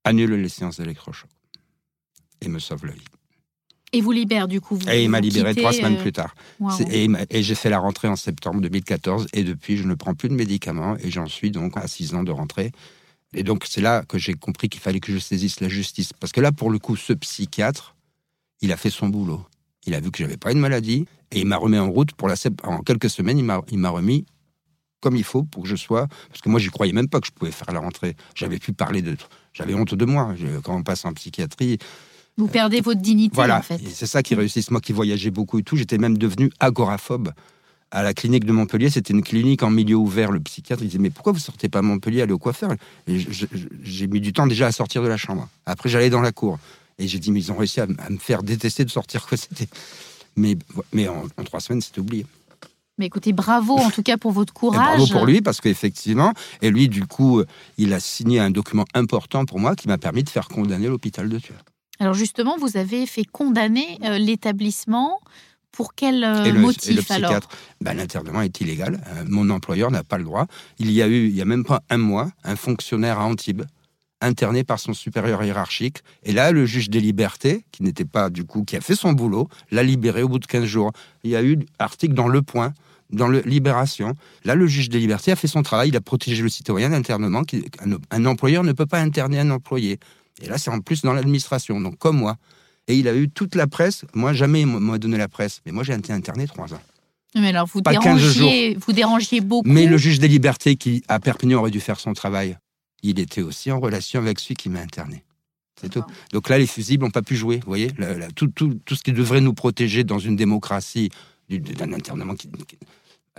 annule 0.02 0.34
les 0.34 0.48
séances 0.48 0.80
d'électrochoc 0.80 1.30
et 2.40 2.48
me 2.48 2.58
sauve 2.58 2.86
la 2.86 2.92
vie. 2.92 3.04
Et 3.92 4.00
vous 4.00 4.12
libère 4.12 4.48
du 4.48 4.60
coup 4.60 4.76
vous, 4.76 4.88
Et 4.88 5.04
il 5.04 5.10
m'a 5.10 5.20
libéré 5.20 5.50
quittez, 5.50 5.62
trois 5.62 5.72
semaines 5.72 5.96
euh, 5.96 6.02
plus 6.02 6.12
tard. 6.12 6.34
Et, 6.90 7.42
j'ai 7.42 7.54
fait 7.54 7.68
la 7.68 7.78
rentrée 7.78 8.08
en 8.08 8.16
septembre 8.16 8.60
2014 8.60 9.26
et 9.34 9.44
depuis 9.44 9.76
je 9.76 9.86
ne 9.86 9.94
prends 9.94 10.14
plus 10.14 10.28
de 10.28 10.34
médicaments 10.34 10.96
et 10.98 11.10
j'en 11.10 11.26
suis 11.26 11.50
donc 11.50 11.76
à 11.76 11.86
6 11.86 12.14
ans 12.14 12.22
de 12.22 12.32
rentrée. 12.32 12.72
Et 13.34 13.42
donc 13.42 13.64
c'est 13.68 13.80
là 13.80 14.02
que 14.02 14.18
j'ai 14.18 14.34
compris 14.34 14.68
qu'il 14.68 14.80
fallait 14.80 15.00
que 15.00 15.12
je 15.12 15.18
saisisse 15.18 15.60
la 15.60 15.68
justice. 15.68 16.12
Parce 16.14 16.32
que 16.32 16.40
là 16.40 16.52
pour 16.52 16.70
le 16.70 16.78
coup 16.78 16.96
ce 16.96 17.12
psychiatre, 17.12 17.94
il 18.60 18.72
a 18.72 18.76
fait 18.76 18.90
son 18.90 19.08
boulot. 19.08 19.44
Il 19.86 19.94
a 19.94 20.00
vu 20.00 20.10
que 20.10 20.18
j'avais 20.18 20.36
pas 20.36 20.52
une 20.52 20.60
maladie 20.60 21.06
et 21.30 21.40
il 21.40 21.46
m'a 21.46 21.56
remis 21.56 21.78
en 21.78 21.90
route 21.90 22.12
pour 22.12 22.28
la 22.28 22.34
en 22.62 22.78
quelques 22.78 23.10
semaines 23.10 23.38
il 23.38 23.78
m'a 23.78 23.90
remis 23.90 24.24
comme 25.02 25.16
il 25.16 25.24
faut 25.24 25.42
pour 25.42 25.64
que 25.64 25.68
je 25.68 25.76
sois 25.76 26.06
parce 26.28 26.40
que 26.40 26.48
moi 26.48 26.60
j'y 26.60 26.68
croyais 26.70 26.92
même 26.94 27.08
pas 27.08 27.20
que 27.20 27.26
je 27.26 27.32
pouvais 27.32 27.50
faire 27.50 27.70
la 27.72 27.80
rentrée. 27.80 28.16
J'avais 28.34 28.58
pu 28.58 28.72
parler 28.72 29.02
de 29.02 29.16
j'avais 29.52 29.74
honte 29.74 29.94
de 29.94 30.04
moi 30.06 30.34
quand 30.62 30.74
on 30.74 30.82
passe 30.82 31.04
en 31.04 31.12
psychiatrie. 31.12 31.78
Vous 32.38 32.48
perdez 32.48 32.80
votre 32.80 33.00
dignité 33.00 33.34
Voilà, 33.34 33.58
en 33.58 33.62
fait. 33.62 33.80
C'est 33.92 34.06
ça 34.06 34.22
qui 34.22 34.34
réussit. 34.34 34.70
Moi 34.70 34.80
qui 34.80 34.92
voyageais 34.92 35.30
beaucoup 35.30 35.58
et 35.58 35.62
tout, 35.62 35.76
j'étais 35.76 35.98
même 35.98 36.16
devenu 36.16 36.50
agoraphobe. 36.60 37.32
À 37.90 38.02
la 38.02 38.14
clinique 38.14 38.46
de 38.46 38.52
Montpellier, 38.52 38.88
c'était 38.88 39.12
une 39.12 39.22
clinique 39.22 39.62
en 39.62 39.68
milieu 39.68 39.96
ouvert. 39.96 40.30
Le 40.32 40.40
psychiatre 40.40 40.82
il 40.82 40.86
disait 40.86 40.98
Mais 40.98 41.10
pourquoi 41.10 41.32
vous 41.32 41.38
sortez 41.38 41.68
pas 41.68 41.80
à 41.80 41.82
Montpellier, 41.82 42.22
allez 42.22 42.32
au 42.32 42.38
coiffeur? 42.38 42.72
Et 43.06 43.18
j'ai 43.82 44.06
mis 44.06 44.20
du 44.20 44.32
temps 44.32 44.46
déjà 44.46 44.66
à 44.66 44.72
sortir 44.72 45.02
de 45.02 45.08
la 45.08 45.18
chambre. 45.18 45.46
Après, 45.66 45.90
j'allais 45.90 46.08
dans 46.08 46.22
la 46.22 46.32
cour. 46.32 46.58
Et 46.98 47.06
j'ai 47.06 47.18
dit 47.18 47.30
Mais 47.30 47.40
ils 47.40 47.52
ont 47.52 47.56
réussi 47.56 47.80
à, 47.80 47.86
me 47.86 48.18
faire 48.18 48.42
détester 48.42 48.84
de 48.84 48.90
sortir. 48.90 49.26
C'était... 49.34 49.68
Mais, 50.34 50.56
mais 50.94 51.08
en, 51.08 51.24
en 51.36 51.44
trois 51.44 51.60
semaines, 51.60 51.82
c'était 51.82 52.00
oublié. 52.00 52.24
Mais 52.96 53.06
écoutez, 53.06 53.34
bravo 53.34 53.76
en 53.76 53.90
tout 53.90 54.02
cas 54.02 54.16
pour 54.16 54.32
votre 54.32 54.52
Et 54.56 54.58
courage. 54.58 54.96
bravo 54.96 55.06
pour 55.12 55.26
lui, 55.26 55.42
parce 55.42 55.60
qu'effectivement, 55.60 56.32
et 56.62 56.70
lui, 56.70 56.88
du 56.88 57.04
coup, 57.04 57.42
il 57.76 57.92
a 57.92 58.00
signé 58.00 58.40
un 58.40 58.50
document 58.50 58.86
important 58.94 59.44
pour 59.44 59.58
moi 59.58 59.76
qui 59.76 59.88
m'a 59.88 59.98
permis 59.98 60.22
de 60.22 60.30
faire 60.30 60.48
condamner 60.48 60.88
l'hôpital 60.88 61.28
de 61.28 61.38
Tueur. 61.38 61.58
Alors 62.00 62.14
justement, 62.14 62.56
vous 62.58 62.76
avez 62.76 63.06
fait 63.06 63.24
condamner 63.24 63.98
euh, 64.04 64.18
l'établissement 64.18 65.20
Pour 65.70 65.94
quel 65.94 66.24
euh, 66.24 66.52
motif 66.52 67.10
alors? 67.10 67.40
ben, 67.80 67.94
L'internement 67.94 68.42
est 68.42 68.60
illégal. 68.60 69.00
Euh, 69.06 69.24
mon 69.28 69.50
employeur 69.50 69.90
n'a 69.90 70.02
pas 70.02 70.18
le 70.18 70.24
droit. 70.24 70.46
Il 70.78 70.90
y 70.90 71.02
a 71.02 71.06
eu, 71.06 71.26
il 71.26 71.36
y 71.36 71.42
a 71.42 71.44
même 71.44 71.64
pas 71.64 71.82
un 71.90 71.98
mois, 71.98 72.30
un 72.44 72.56
fonctionnaire 72.56 73.18
à 73.20 73.24
Antibes 73.24 73.62
interné 74.22 74.64
par 74.64 74.78
son 74.78 74.94
supérieur 74.94 75.42
hiérarchique. 75.42 75.98
Et 76.22 76.32
là, 76.32 76.52
le 76.52 76.64
juge 76.64 76.88
des 76.88 77.00
libertés, 77.00 77.64
qui 77.72 77.82
n'était 77.82 78.04
pas 78.04 78.30
du 78.30 78.44
coup, 78.44 78.64
qui 78.64 78.76
a 78.76 78.80
fait 78.80 78.94
son 78.94 79.12
boulot, 79.12 79.48
l'a 79.70 79.82
libéré 79.82 80.22
au 80.22 80.28
bout 80.28 80.38
de 80.38 80.46
15 80.46 80.64
jours. 80.64 80.92
Il 81.24 81.30
y 81.30 81.36
a 81.36 81.42
eu 81.42 81.58
article 81.78 82.14
dans 82.14 82.28
Le 82.28 82.40
Point, 82.40 82.72
dans 83.10 83.28
le 83.28 83.40
Libération. 83.40 84.14
Là, 84.44 84.54
le 84.54 84.66
juge 84.66 84.88
des 84.88 84.98
libertés 84.98 85.32
a 85.32 85.36
fait 85.36 85.48
son 85.48 85.62
travail. 85.62 85.88
Il 85.88 85.96
a 85.96 86.00
protégé 86.00 86.42
le 86.42 86.48
citoyen 86.48 86.90
d'internement. 86.90 87.42
Un 88.10 88.24
employeur 88.24 88.62
ne 88.62 88.72
peut 88.72 88.86
pas 88.86 89.00
interner 89.00 89.40
un 89.40 89.50
employé. 89.50 89.98
Et 90.40 90.46
là, 90.46 90.58
c'est 90.58 90.70
en 90.70 90.80
plus 90.80 91.02
dans 91.02 91.12
l'administration. 91.12 91.80
Donc, 91.80 91.98
comme 91.98 92.16
moi. 92.16 92.36
Et 92.88 92.96
il 92.96 93.06
a 93.08 93.14
eu 93.14 93.28
toute 93.28 93.54
la 93.54 93.66
presse. 93.66 94.04
Moi, 94.14 94.32
jamais 94.32 94.62
il 94.62 94.66
m'a 94.66 94.98
donné 94.98 95.16
la 95.16 95.28
presse. 95.28 95.60
Mais 95.64 95.72
moi, 95.72 95.84
j'ai 95.84 95.94
été 95.94 96.12
interné 96.12 96.46
trois 96.46 96.72
ans. 96.72 96.80
Mais 97.34 97.48
alors, 97.48 97.66
vous 97.66 97.80
dérangiez, 97.80 98.74
vous 98.74 98.92
dérangiez 98.92 99.40
beaucoup. 99.40 99.68
Mais 99.68 99.86
le 99.86 99.96
juge 99.96 100.18
des 100.18 100.28
libertés, 100.28 100.76
qui 100.76 101.02
à 101.08 101.18
Perpignan 101.20 101.60
aurait 101.60 101.70
dû 101.70 101.80
faire 101.80 101.98
son 101.98 102.12
travail, 102.12 102.58
il 103.02 103.18
était 103.18 103.42
aussi 103.42 103.70
en 103.70 103.80
relation 103.80 104.20
avec 104.20 104.40
celui 104.40 104.56
qui 104.56 104.68
m'a 104.68 104.80
interné. 104.80 105.24
C'est 105.80 105.88
tout. 105.88 106.04
Donc 106.32 106.48
là, 106.48 106.58
les 106.58 106.66
fusibles 106.66 107.04
n'ont 107.04 107.10
pas 107.10 107.22
pu 107.22 107.36
jouer. 107.36 107.56
Vous 107.56 107.66
voyez, 107.66 107.90
tout, 108.36 108.48
tout, 108.48 108.78
tout, 108.84 108.94
ce 108.94 109.02
qui 109.02 109.12
devrait 109.12 109.40
nous 109.40 109.54
protéger 109.54 110.04
dans 110.04 110.18
une 110.18 110.36
démocratie 110.36 111.10
d'un 111.48 111.92
internement 111.92 112.34
qui, 112.34 112.48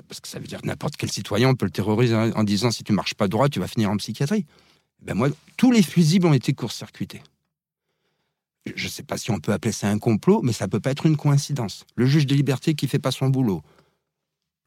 parce 0.07 0.19
que 0.19 0.27
ça 0.27 0.39
veut 0.39 0.47
dire 0.47 0.59
n'importe 0.63 0.97
quel 0.97 1.11
citoyen 1.11 1.53
peut 1.53 1.65
le 1.65 1.71
terroriser 1.71 2.15
en 2.15 2.43
disant 2.43 2.71
si 2.71 2.83
tu 2.83 2.93
marches 2.93 3.13
pas 3.13 3.27
droit, 3.27 3.49
tu 3.49 3.59
vas 3.59 3.67
finir 3.67 3.89
en 3.89 3.97
psychiatrie. 3.97 4.45
Ben 5.03 5.13
moi, 5.13 5.29
tous 5.57 5.71
les 5.71 5.83
fusibles 5.83 6.27
ont 6.27 6.33
été 6.33 6.53
court-circuités. 6.53 7.21
Je 8.75 8.85
ne 8.85 8.89
sais 8.89 9.03
pas 9.03 9.17
si 9.17 9.31
on 9.31 9.39
peut 9.39 9.51
appeler 9.51 9.73
ça 9.73 9.89
un 9.89 9.99
complot, 9.99 10.41
mais 10.41 10.53
ça 10.53 10.67
peut 10.67 10.79
pas 10.79 10.91
être 10.91 11.05
une 11.05 11.17
coïncidence. 11.17 11.85
Le 11.95 12.05
juge 12.05 12.25
des 12.25 12.35
libertés 12.35 12.75
qui 12.75 12.87
fait 12.87 12.99
pas 12.99 13.11
son 13.11 13.27
boulot, 13.27 13.61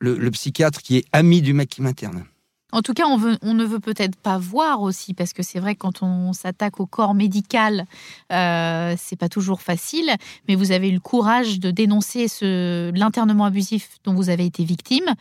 le 0.01 0.31
psychiatre 0.31 0.83
qui 0.83 0.99
est 0.99 1.07
ami 1.13 1.41
du 1.41 1.55
mec 1.55 1.71
qui 1.71 1.81
m'interne, 1.81 2.27
en 2.73 2.83
tout 2.83 2.95
cas, 2.95 3.05
on, 3.07 3.55
ne 3.55 3.65
veut 3.65 3.79
peut-être 3.79 4.17
pas 4.17 4.39
voir 4.39 4.83
aussi, 4.83 5.15
parce 5.15 5.33
que 5.33 5.43
c'est 5.43 5.61
vrai 5.61 5.77
quand 5.77 6.03
on 6.03 6.33
s'attaque 6.33 6.81
au 6.81 6.87
corps 6.87 7.15
médical, 7.15 7.87
euh, 8.33 8.95
c'est 8.99 9.17
pas 9.17 9.29
toujours 9.29 9.63
facile. 9.63 10.11
Mais 10.49 10.57
vous 10.57 10.73
avez 10.73 10.89
eu 10.89 10.93
le 10.93 11.01
courage 11.01 11.61
de 11.61 11.71
dénoncer 11.71 12.27
l'internement 12.43 13.45
abusif 13.45 13.99
dont 14.05 14.15
vous 14.15 14.31
avez 14.31 14.45
été 14.45 14.65
victime. 14.65 15.15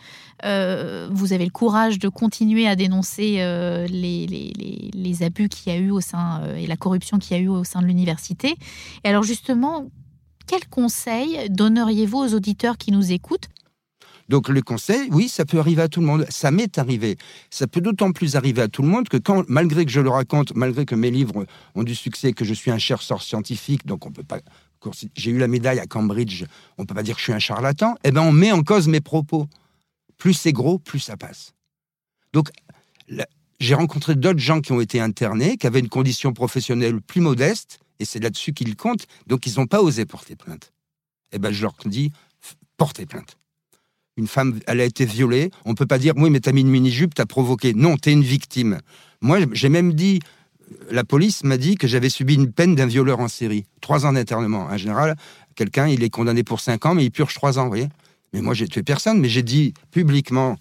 Euh, 0.44 1.08
vous 1.12 1.34
avez 1.34 1.46
le 1.46 1.52
courage 1.52 2.00
de 2.00 2.10
continuer 2.10 2.68
à 2.68 2.76
dénoncer 2.76 3.38
euh, 3.40 3.88
les, 3.88 5.24
abus 5.24 5.48
qu'il 5.48 5.72
y 5.72 5.76
a 5.76 5.80
eu 5.80 5.92
au 5.92 6.02
sein 6.02 6.42
euh, 6.44 6.56
et 6.58 6.68
la 6.68 6.76
corruption 6.76 7.20
qu'il 7.20 7.38
y 7.38 7.40
a 7.40 7.44
eu 7.44 7.48
au 7.48 7.64
sein 7.64 7.82
de 7.82 7.86
l'université. 7.86 8.56
Et 9.04 9.10
alors 9.10 9.24
justement, 9.24 9.90
quel 10.48 10.68
conseil 10.68 11.50
donneriez-vous 11.50 12.18
aux 12.18 12.34
auditeurs 12.34 12.78
qui 12.78 12.92
nous 12.92 13.12
écoutent 13.12 13.48
donc 14.28 14.50
le 14.50 14.62
conseil, 14.62 15.08
oui, 15.12 15.30
ça 15.30 15.46
peut 15.46 15.60
arriver 15.60 15.84
à 15.84 15.88
tout 15.88 16.00
le 16.00 16.08
monde. 16.08 16.26
Ça 16.30 16.52
m'est 16.52 16.78
arrivé. 16.78 17.18
Ça 17.50 17.68
peut 17.68 17.82
d'autant 17.82 18.12
plus 18.12 18.36
arriver 18.36 18.62
à 18.62 18.68
tout 18.68 18.82
le 18.82 18.88
monde 18.88 19.08
que 19.08 19.18
quand, 19.18 19.48
malgré 19.48 19.86
que 19.86 19.92
je 19.92 20.02
le 20.02 20.10
raconte, 20.10 20.56
malgré 20.56 20.86
que 20.86 20.96
mes 20.96 21.12
livres 21.12 21.46
ont 21.76 21.84
du 21.84 21.96
succès, 21.96 22.34
que 22.34 22.44
je 22.44 22.54
suis 22.54 22.72
un 22.72 22.80
chercheur 22.80 23.22
scientifique, 23.22 23.86
donc 23.86 24.06
on 24.06 24.12
peut 24.12 24.24
pas. 24.24 24.40
J'ai 25.16 25.32
eu 25.32 25.38
la 25.38 25.48
médaille 25.48 25.80
à 25.80 25.88
Cambridge, 25.88 26.46
on 26.78 26.86
peut 26.86 26.94
pas 26.94 27.04
dire 27.04 27.16
que 27.16 27.20
je 27.20 27.26
suis 27.26 27.34
un 27.34 27.40
charlatan. 27.40 27.96
Eh 28.04 28.12
ben, 28.12 28.22
on 28.22 28.32
met 28.32 28.52
en 28.52 28.62
cause 28.62 28.88
mes 28.88 29.02
propos. 29.02 29.48
Plus 30.18 30.34
c'est 30.34 30.54
gros, 30.54 30.80
plus 30.80 31.00
ça 31.00 31.18
passe. 31.18 31.54
Donc, 32.34 32.50
j'ai 33.60 33.76
rencontré 33.76 34.16
d'autres 34.16 34.40
gens 34.40 34.62
qui 34.62 34.72
ont 34.72 34.82
été 34.82 35.00
internés, 35.00 35.58
qui 35.58 35.68
avaient 35.68 35.80
une 35.80 35.90
condition 35.90 36.34
professionnelle 36.34 37.02
plus 37.02 37.22
modeste, 37.22 37.80
et 38.00 38.06
c'est 38.06 38.20
là-dessus 38.20 38.54
qu'ils 38.54 38.76
comptent. 38.76 39.08
Donc, 39.28 39.46
ils 39.48 39.58
n'ont 39.58 39.68
pas 39.68 39.82
osé 39.82 40.06
porter 40.06 40.36
plainte. 40.36 40.72
Eh 41.32 41.40
ben, 41.40 41.52
je 41.52 41.62
leur 41.62 41.76
dis, 41.86 42.12
portez 42.78 43.06
plainte 43.06 43.38
une 44.18 44.28
femme, 44.28 44.60
elle 44.68 44.82
a 44.82 44.86
été 44.86 45.06
violée, 45.06 45.52
on 45.66 45.72
ne 45.72 45.76
peut 45.76 45.86
pas 45.86 45.98
dire 45.98 46.14
oui, 46.18 46.30
mais 46.30 46.40
t'as 46.40 46.52
mis 46.52 46.62
une 46.62 46.70
mini-jupe, 46.70 47.14
t'as 47.14 47.26
provoqué. 47.26 47.74
Non, 47.74 47.98
t'es 47.98 48.14
une 48.14 48.24
victime. 48.24 48.80
Moi, 49.22 49.40
j'ai 49.52 49.70
même 49.70 49.94
dit, 49.94 50.20
la 50.90 51.04
police 51.04 51.44
m'a 51.44 51.58
dit 51.58 51.76
que 51.76 51.88
j'avais 51.88 52.10
subi 52.10 52.36
une 52.36 52.52
peine 52.52 52.76
d'un 52.76 52.86
violeur 52.86 53.20
en 53.20 53.28
série. 53.28 53.66
Trois 53.82 54.06
ans 54.06 54.14
d'internement. 54.14 54.68
En 54.68 54.78
général, 54.78 55.16
quelqu'un, 55.56 55.88
il 55.88 56.04
est 56.04 56.10
condamné 56.10 56.44
pour 56.44 56.60
cinq 56.60 56.86
ans, 56.86 56.96
mais 56.96 57.04
il 57.06 57.12
purge 57.12 57.34
trois 57.34 57.60
ans, 57.60 57.64
vous 57.64 57.70
voyez. 57.70 57.90
Mais 58.34 58.42
moi, 58.42 58.54
j'ai 58.54 58.68
tué 58.68 58.84
personne, 58.84 59.20
mais 59.20 59.30
j'ai 59.30 59.44
dit 59.44 59.74
publiquement 59.92 60.58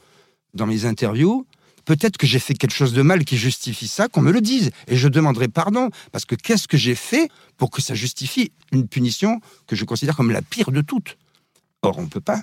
dans 0.54 0.66
mes 0.66 0.84
interviews, 0.84 1.46
peut-être 1.84 2.16
que 2.16 2.26
j'ai 2.26 2.38
fait 2.38 2.54
quelque 2.54 2.74
chose 2.74 2.92
de 2.92 3.02
mal 3.02 3.24
qui 3.24 3.36
justifie 3.36 3.88
ça, 3.88 4.08
qu'on 4.08 4.22
me 4.22 4.32
le 4.32 4.40
dise. 4.40 4.70
Et 4.88 4.96
je 4.96 5.08
demanderai 5.08 5.48
pardon, 5.48 5.90
parce 6.12 6.24
que 6.24 6.34
qu'est-ce 6.34 6.68
que 6.68 6.76
j'ai 6.76 6.94
fait 6.94 7.28
pour 7.56 7.70
que 7.70 7.82
ça 7.82 7.94
justifie 7.94 8.52
une 8.72 8.88
punition 8.88 9.40
que 9.66 9.76
je 9.76 9.84
considère 9.84 10.16
comme 10.16 10.30
la 10.30 10.42
pire 10.42 10.70
de 10.70 10.80
toutes? 10.80 11.18
Or, 11.82 11.98
on 11.98 12.02
ne 12.02 12.08
peut 12.08 12.20
pas 12.20 12.42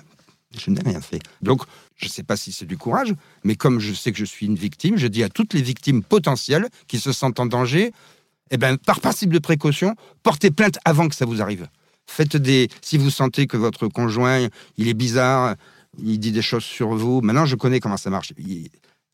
je 0.58 0.70
n'ai 0.70 0.80
rien 0.80 1.00
fait. 1.00 1.20
Donc, 1.40 1.62
je 1.96 2.06
ne 2.06 2.10
sais 2.10 2.22
pas 2.22 2.36
si 2.36 2.52
c'est 2.52 2.66
du 2.66 2.76
courage, 2.76 3.14
mais 3.44 3.54
comme 3.54 3.78
je 3.78 3.92
sais 3.92 4.12
que 4.12 4.18
je 4.18 4.24
suis 4.24 4.46
une 4.46 4.56
victime, 4.56 4.96
je 4.96 5.06
dis 5.06 5.22
à 5.22 5.28
toutes 5.28 5.54
les 5.54 5.62
victimes 5.62 6.02
potentielles 6.02 6.68
qui 6.88 6.98
se 6.98 7.12
sentent 7.12 7.40
en 7.40 7.46
danger, 7.46 7.92
eh 8.50 8.56
ben, 8.56 8.76
par 8.76 9.00
principe 9.00 9.32
de 9.32 9.38
précaution, 9.38 9.94
portez 10.22 10.50
plainte 10.50 10.78
avant 10.84 11.08
que 11.08 11.14
ça 11.14 11.24
vous 11.24 11.40
arrive. 11.40 11.68
Faites 12.06 12.36
des. 12.36 12.68
Si 12.82 12.98
vous 12.98 13.10
sentez 13.10 13.46
que 13.46 13.56
votre 13.56 13.88
conjoint, 13.88 14.48
il 14.76 14.88
est 14.88 14.94
bizarre, 14.94 15.56
il 15.98 16.18
dit 16.18 16.32
des 16.32 16.42
choses 16.42 16.64
sur 16.64 16.94
vous. 16.94 17.20
Maintenant, 17.22 17.46
je 17.46 17.56
connais 17.56 17.80
comment 17.80 17.96
ça 17.96 18.10
marche. 18.10 18.32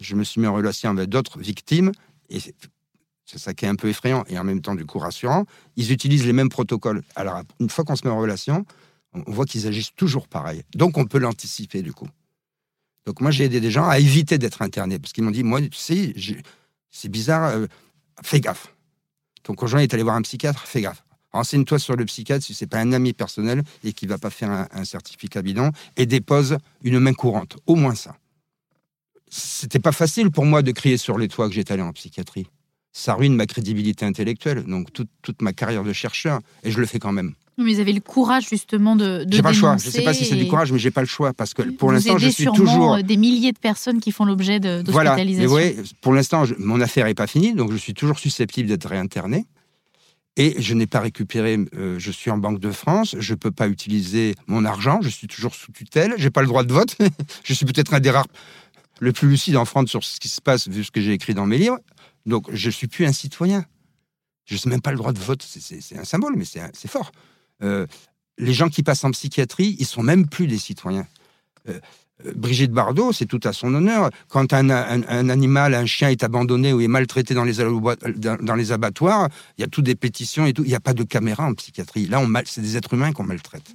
Je 0.00 0.14
me 0.14 0.24
suis 0.24 0.40
mis 0.40 0.46
en 0.46 0.54
relation 0.54 0.90
avec 0.90 1.08
d'autres 1.08 1.38
victimes 1.38 1.92
et 2.30 2.38
c'est 2.40 3.38
ça 3.38 3.52
qui 3.52 3.66
est 3.66 3.68
un 3.68 3.74
peu 3.74 3.88
effrayant 3.88 4.24
et 4.28 4.38
en 4.38 4.44
même 4.44 4.62
temps 4.62 4.74
du 4.74 4.86
coup 4.86 4.98
rassurant. 4.98 5.44
Ils 5.76 5.92
utilisent 5.92 6.26
les 6.26 6.32
mêmes 6.32 6.48
protocoles. 6.48 7.02
Alors, 7.14 7.42
une 7.60 7.68
fois 7.68 7.84
qu'on 7.84 7.94
se 7.96 8.06
met 8.06 8.12
en 8.12 8.18
relation, 8.18 8.64
on 9.14 9.30
voit 9.30 9.46
qu'ils 9.46 9.66
agissent 9.66 9.94
toujours 9.94 10.28
pareil. 10.28 10.62
Donc 10.74 10.98
on 10.98 11.06
peut 11.06 11.18
l'anticiper 11.18 11.82
du 11.82 11.92
coup. 11.92 12.08
Donc 13.06 13.20
moi 13.20 13.30
j'ai 13.30 13.44
aidé 13.44 13.60
des 13.60 13.70
gens 13.70 13.88
à 13.88 13.98
éviter 13.98 14.38
d'être 14.38 14.62
internés 14.62 14.98
parce 14.98 15.12
qu'ils 15.12 15.24
m'ont 15.24 15.30
dit 15.30 15.42
moi 15.42 15.60
tu 15.60 15.72
sais 15.72 16.14
c'est 16.90 17.08
bizarre 17.08 17.50
euh, 17.50 17.66
fais 18.22 18.40
gaffe. 18.40 18.74
Ton 19.42 19.54
conjoint 19.54 19.80
est 19.80 19.94
allé 19.94 20.02
voir 20.02 20.16
un 20.16 20.22
psychiatre 20.22 20.66
fais 20.66 20.82
gaffe. 20.82 21.04
Renseigne-toi 21.32 21.78
sur 21.78 21.96
le 21.96 22.04
psychiatre 22.04 22.44
si 22.44 22.54
c'est 22.54 22.66
pas 22.66 22.80
un 22.80 22.92
ami 22.92 23.12
personnel 23.12 23.62
et 23.84 23.92
qui 23.92 24.06
va 24.06 24.18
pas 24.18 24.30
faire 24.30 24.50
un, 24.50 24.84
certificat 24.84 25.42
bidon 25.42 25.72
et 25.96 26.06
dépose 26.06 26.56
une 26.82 26.98
main 26.98 27.12
courante. 27.12 27.58
Au 27.66 27.74
moins 27.74 27.94
ça. 27.94 28.16
C'était 29.30 29.78
pas 29.78 29.92
facile 29.92 30.30
pour 30.30 30.46
moi 30.46 30.62
de 30.62 30.72
crier 30.72 30.96
sur 30.96 31.18
les 31.18 31.28
toits 31.28 31.48
que 31.48 31.54
j'étais 31.54 31.74
allé 31.74 31.82
en 31.82 31.92
psychiatrie. 31.92 32.46
Ça 32.92 33.14
ruine 33.14 33.36
ma 33.36 33.46
crédibilité 33.46 34.06
intellectuelle, 34.06 34.64
donc 34.64 34.90
toute, 34.92 35.10
toute 35.20 35.42
ma 35.42 35.52
carrière 35.52 35.84
de 35.84 35.92
chercheur, 35.92 36.40
et 36.62 36.70
je 36.70 36.80
le 36.80 36.86
fais 36.86 36.98
quand 36.98 37.12
même. 37.12 37.34
Mais 37.58 37.74
vous 37.74 37.80
avez 37.80 37.92
le 37.92 38.00
courage 38.00 38.48
justement 38.48 38.94
de. 38.94 39.24
de 39.24 39.32
j'ai 39.32 39.42
pas 39.42 39.50
le 39.50 39.56
choix. 39.56 39.76
Je 39.76 39.86
ne 39.86 39.90
sais 39.90 40.02
pas 40.02 40.14
si 40.14 40.24
c'est 40.24 40.36
du 40.36 40.46
courage, 40.46 40.70
mais 40.70 40.78
j'ai 40.78 40.92
pas 40.92 41.00
le 41.00 41.08
choix 41.08 41.32
parce 41.32 41.54
que 41.54 41.62
pour 41.62 41.90
l'instant, 41.90 42.16
je 42.16 42.28
suis 42.28 42.46
toujours. 42.46 42.94
Euh, 42.94 43.02
des 43.02 43.16
milliers 43.16 43.52
de 43.52 43.58
personnes 43.58 44.00
qui 44.00 44.12
font 44.12 44.24
l'objet 44.24 44.60
d'hospitalisation. 44.60 45.48
Voilà. 45.48 45.66
Mais 45.66 45.82
pour 46.00 46.14
l'instant, 46.14 46.44
mon 46.58 46.80
affaire 46.80 47.06
est 47.06 47.14
pas 47.14 47.26
finie, 47.26 47.54
donc 47.54 47.72
je 47.72 47.76
suis 47.76 47.94
toujours 47.94 48.18
susceptible 48.18 48.68
d'être 48.68 48.88
réinterné. 48.88 49.44
Et 50.36 50.54
je 50.62 50.72
n'ai 50.74 50.86
pas 50.86 51.00
récupéré. 51.00 51.58
Euh, 51.74 51.98
je 51.98 52.12
suis 52.12 52.30
en 52.30 52.38
Banque 52.38 52.60
de 52.60 52.70
France. 52.70 53.16
Je 53.18 53.34
peux 53.34 53.50
pas 53.50 53.66
utiliser 53.66 54.36
mon 54.46 54.64
argent. 54.64 55.00
Je 55.02 55.08
suis 55.08 55.26
toujours 55.26 55.52
sous 55.52 55.72
tutelle. 55.72 56.14
J'ai 56.16 56.30
pas 56.30 56.42
le 56.42 56.46
droit 56.46 56.62
de 56.62 56.72
vote. 56.72 56.96
je 57.44 57.54
suis 57.54 57.66
peut-être 57.66 57.92
un 57.92 57.98
des 57.98 58.10
rares 58.10 58.28
le 59.00 59.12
plus 59.12 59.28
lucide 59.28 59.56
en 59.56 59.64
France 59.64 59.90
sur 59.90 60.04
ce 60.04 60.20
qui 60.20 60.28
se 60.28 60.40
passe 60.40 60.68
vu 60.68 60.84
ce 60.84 60.92
que 60.92 61.00
j'ai 61.00 61.12
écrit 61.12 61.34
dans 61.34 61.46
mes 61.46 61.58
livres. 61.58 61.78
Donc 62.24 62.46
je 62.52 62.70
suis 62.70 62.86
plus 62.86 63.04
un 63.04 63.12
citoyen. 63.12 63.64
Je 64.44 64.54
n'ai 64.54 64.70
même 64.70 64.80
pas 64.80 64.92
le 64.92 64.96
droit 64.96 65.12
de 65.12 65.18
vote. 65.18 65.42
C'est 65.42 65.98
un 65.98 66.04
symbole, 66.04 66.34
mais 66.36 66.44
c'est 66.44 66.88
fort. 66.88 67.10
Euh, 67.62 67.86
les 68.38 68.52
gens 68.52 68.68
qui 68.68 68.82
passent 68.82 69.04
en 69.04 69.10
psychiatrie, 69.10 69.76
ils 69.78 69.86
sont 69.86 70.02
même 70.02 70.28
plus 70.28 70.46
des 70.46 70.58
citoyens. 70.58 71.06
Euh, 71.68 71.78
euh, 72.24 72.32
Brigitte 72.34 72.72
Bardot, 72.72 73.12
c'est 73.12 73.26
tout 73.26 73.40
à 73.44 73.52
son 73.52 73.74
honneur. 73.74 74.10
Quand 74.28 74.52
un, 74.52 74.68
animal, 75.28 75.74
un 75.74 75.86
chien 75.86 76.08
est 76.08 76.22
abandonné 76.22 76.72
ou 76.72 76.80
est 76.80 76.88
maltraité 76.88 77.34
dans 77.34 77.44
les, 77.44 78.72
abattoirs, 78.72 79.28
il 79.56 79.62
y 79.62 79.64
a 79.64 79.68
toutes 79.68 79.84
des 79.84 79.94
pétitions 79.94 80.46
et 80.46 80.52
tout. 80.52 80.64
Il 80.64 80.68
n'y 80.68 80.74
a 80.74 80.80
pas 80.80 80.94
de 80.94 81.02
caméra 81.04 81.44
en 81.44 81.54
psychiatrie. 81.54 82.06
Là, 82.06 82.24
c'est 82.44 82.60
des 82.60 82.76
êtres 82.76 82.94
humains 82.94 83.12
qu'on 83.12 83.24
maltraite. 83.24 83.74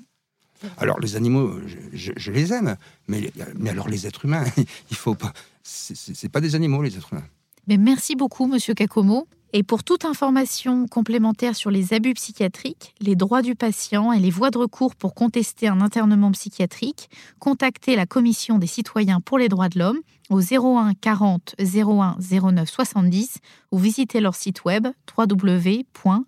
Alors 0.77 0.99
les 1.01 1.17
animaux, 1.17 1.59
je, 1.91 2.31
les 2.31 2.53
aime, 2.53 2.77
mais, 3.09 3.31
mais 3.59 3.71
alors 3.71 3.89
les 3.89 4.07
êtres 4.07 4.23
humains, 4.23 4.45
il 4.91 4.95
faut 4.95 5.15
pas. 5.15 5.33
C'est 5.61 6.29
pas 6.29 6.39
des 6.39 6.55
animaux 6.55 6.81
les 6.81 6.95
êtres 6.95 7.11
humains. 7.11 7.27
Mais 7.67 7.77
merci 7.77 8.15
beaucoup, 8.15 8.47
Monsieur 8.47 8.73
Kakomo. 8.73 9.27
Et 9.55 9.61
pour 9.61 9.83
toute 9.83 10.03
information 10.03 10.87
complémentaire 10.87 11.55
sur 11.55 11.69
les 11.69 11.93
abus 11.93 12.15
psychiatriques, 12.15 12.95
les 12.99 13.15
droits 13.15 13.43
du 13.43 13.53
patient 13.53 14.11
et 14.11 14.19
les 14.19 14.31
voies 14.31 14.49
de 14.49 14.57
recours 14.57 14.95
pour 14.95 15.13
contester 15.13 15.67
un 15.67 15.79
internement 15.79 16.31
psychiatrique, 16.31 17.07
contactez 17.37 17.95
la 17.95 18.07
Commission 18.07 18.57
des 18.57 18.65
citoyens 18.65 19.21
pour 19.21 19.37
les 19.37 19.49
droits 19.49 19.69
de 19.69 19.77
l'homme 19.77 19.99
au 20.31 20.41
01 20.41 20.95
40 20.99 21.53
01 21.59 22.17
09 22.19 22.67
70 22.67 23.37
ou 23.71 23.77
visitez 23.77 24.21
leur 24.21 24.33
site 24.33 24.65
web 24.65 24.87
www.ccdh.fr. 25.15 26.23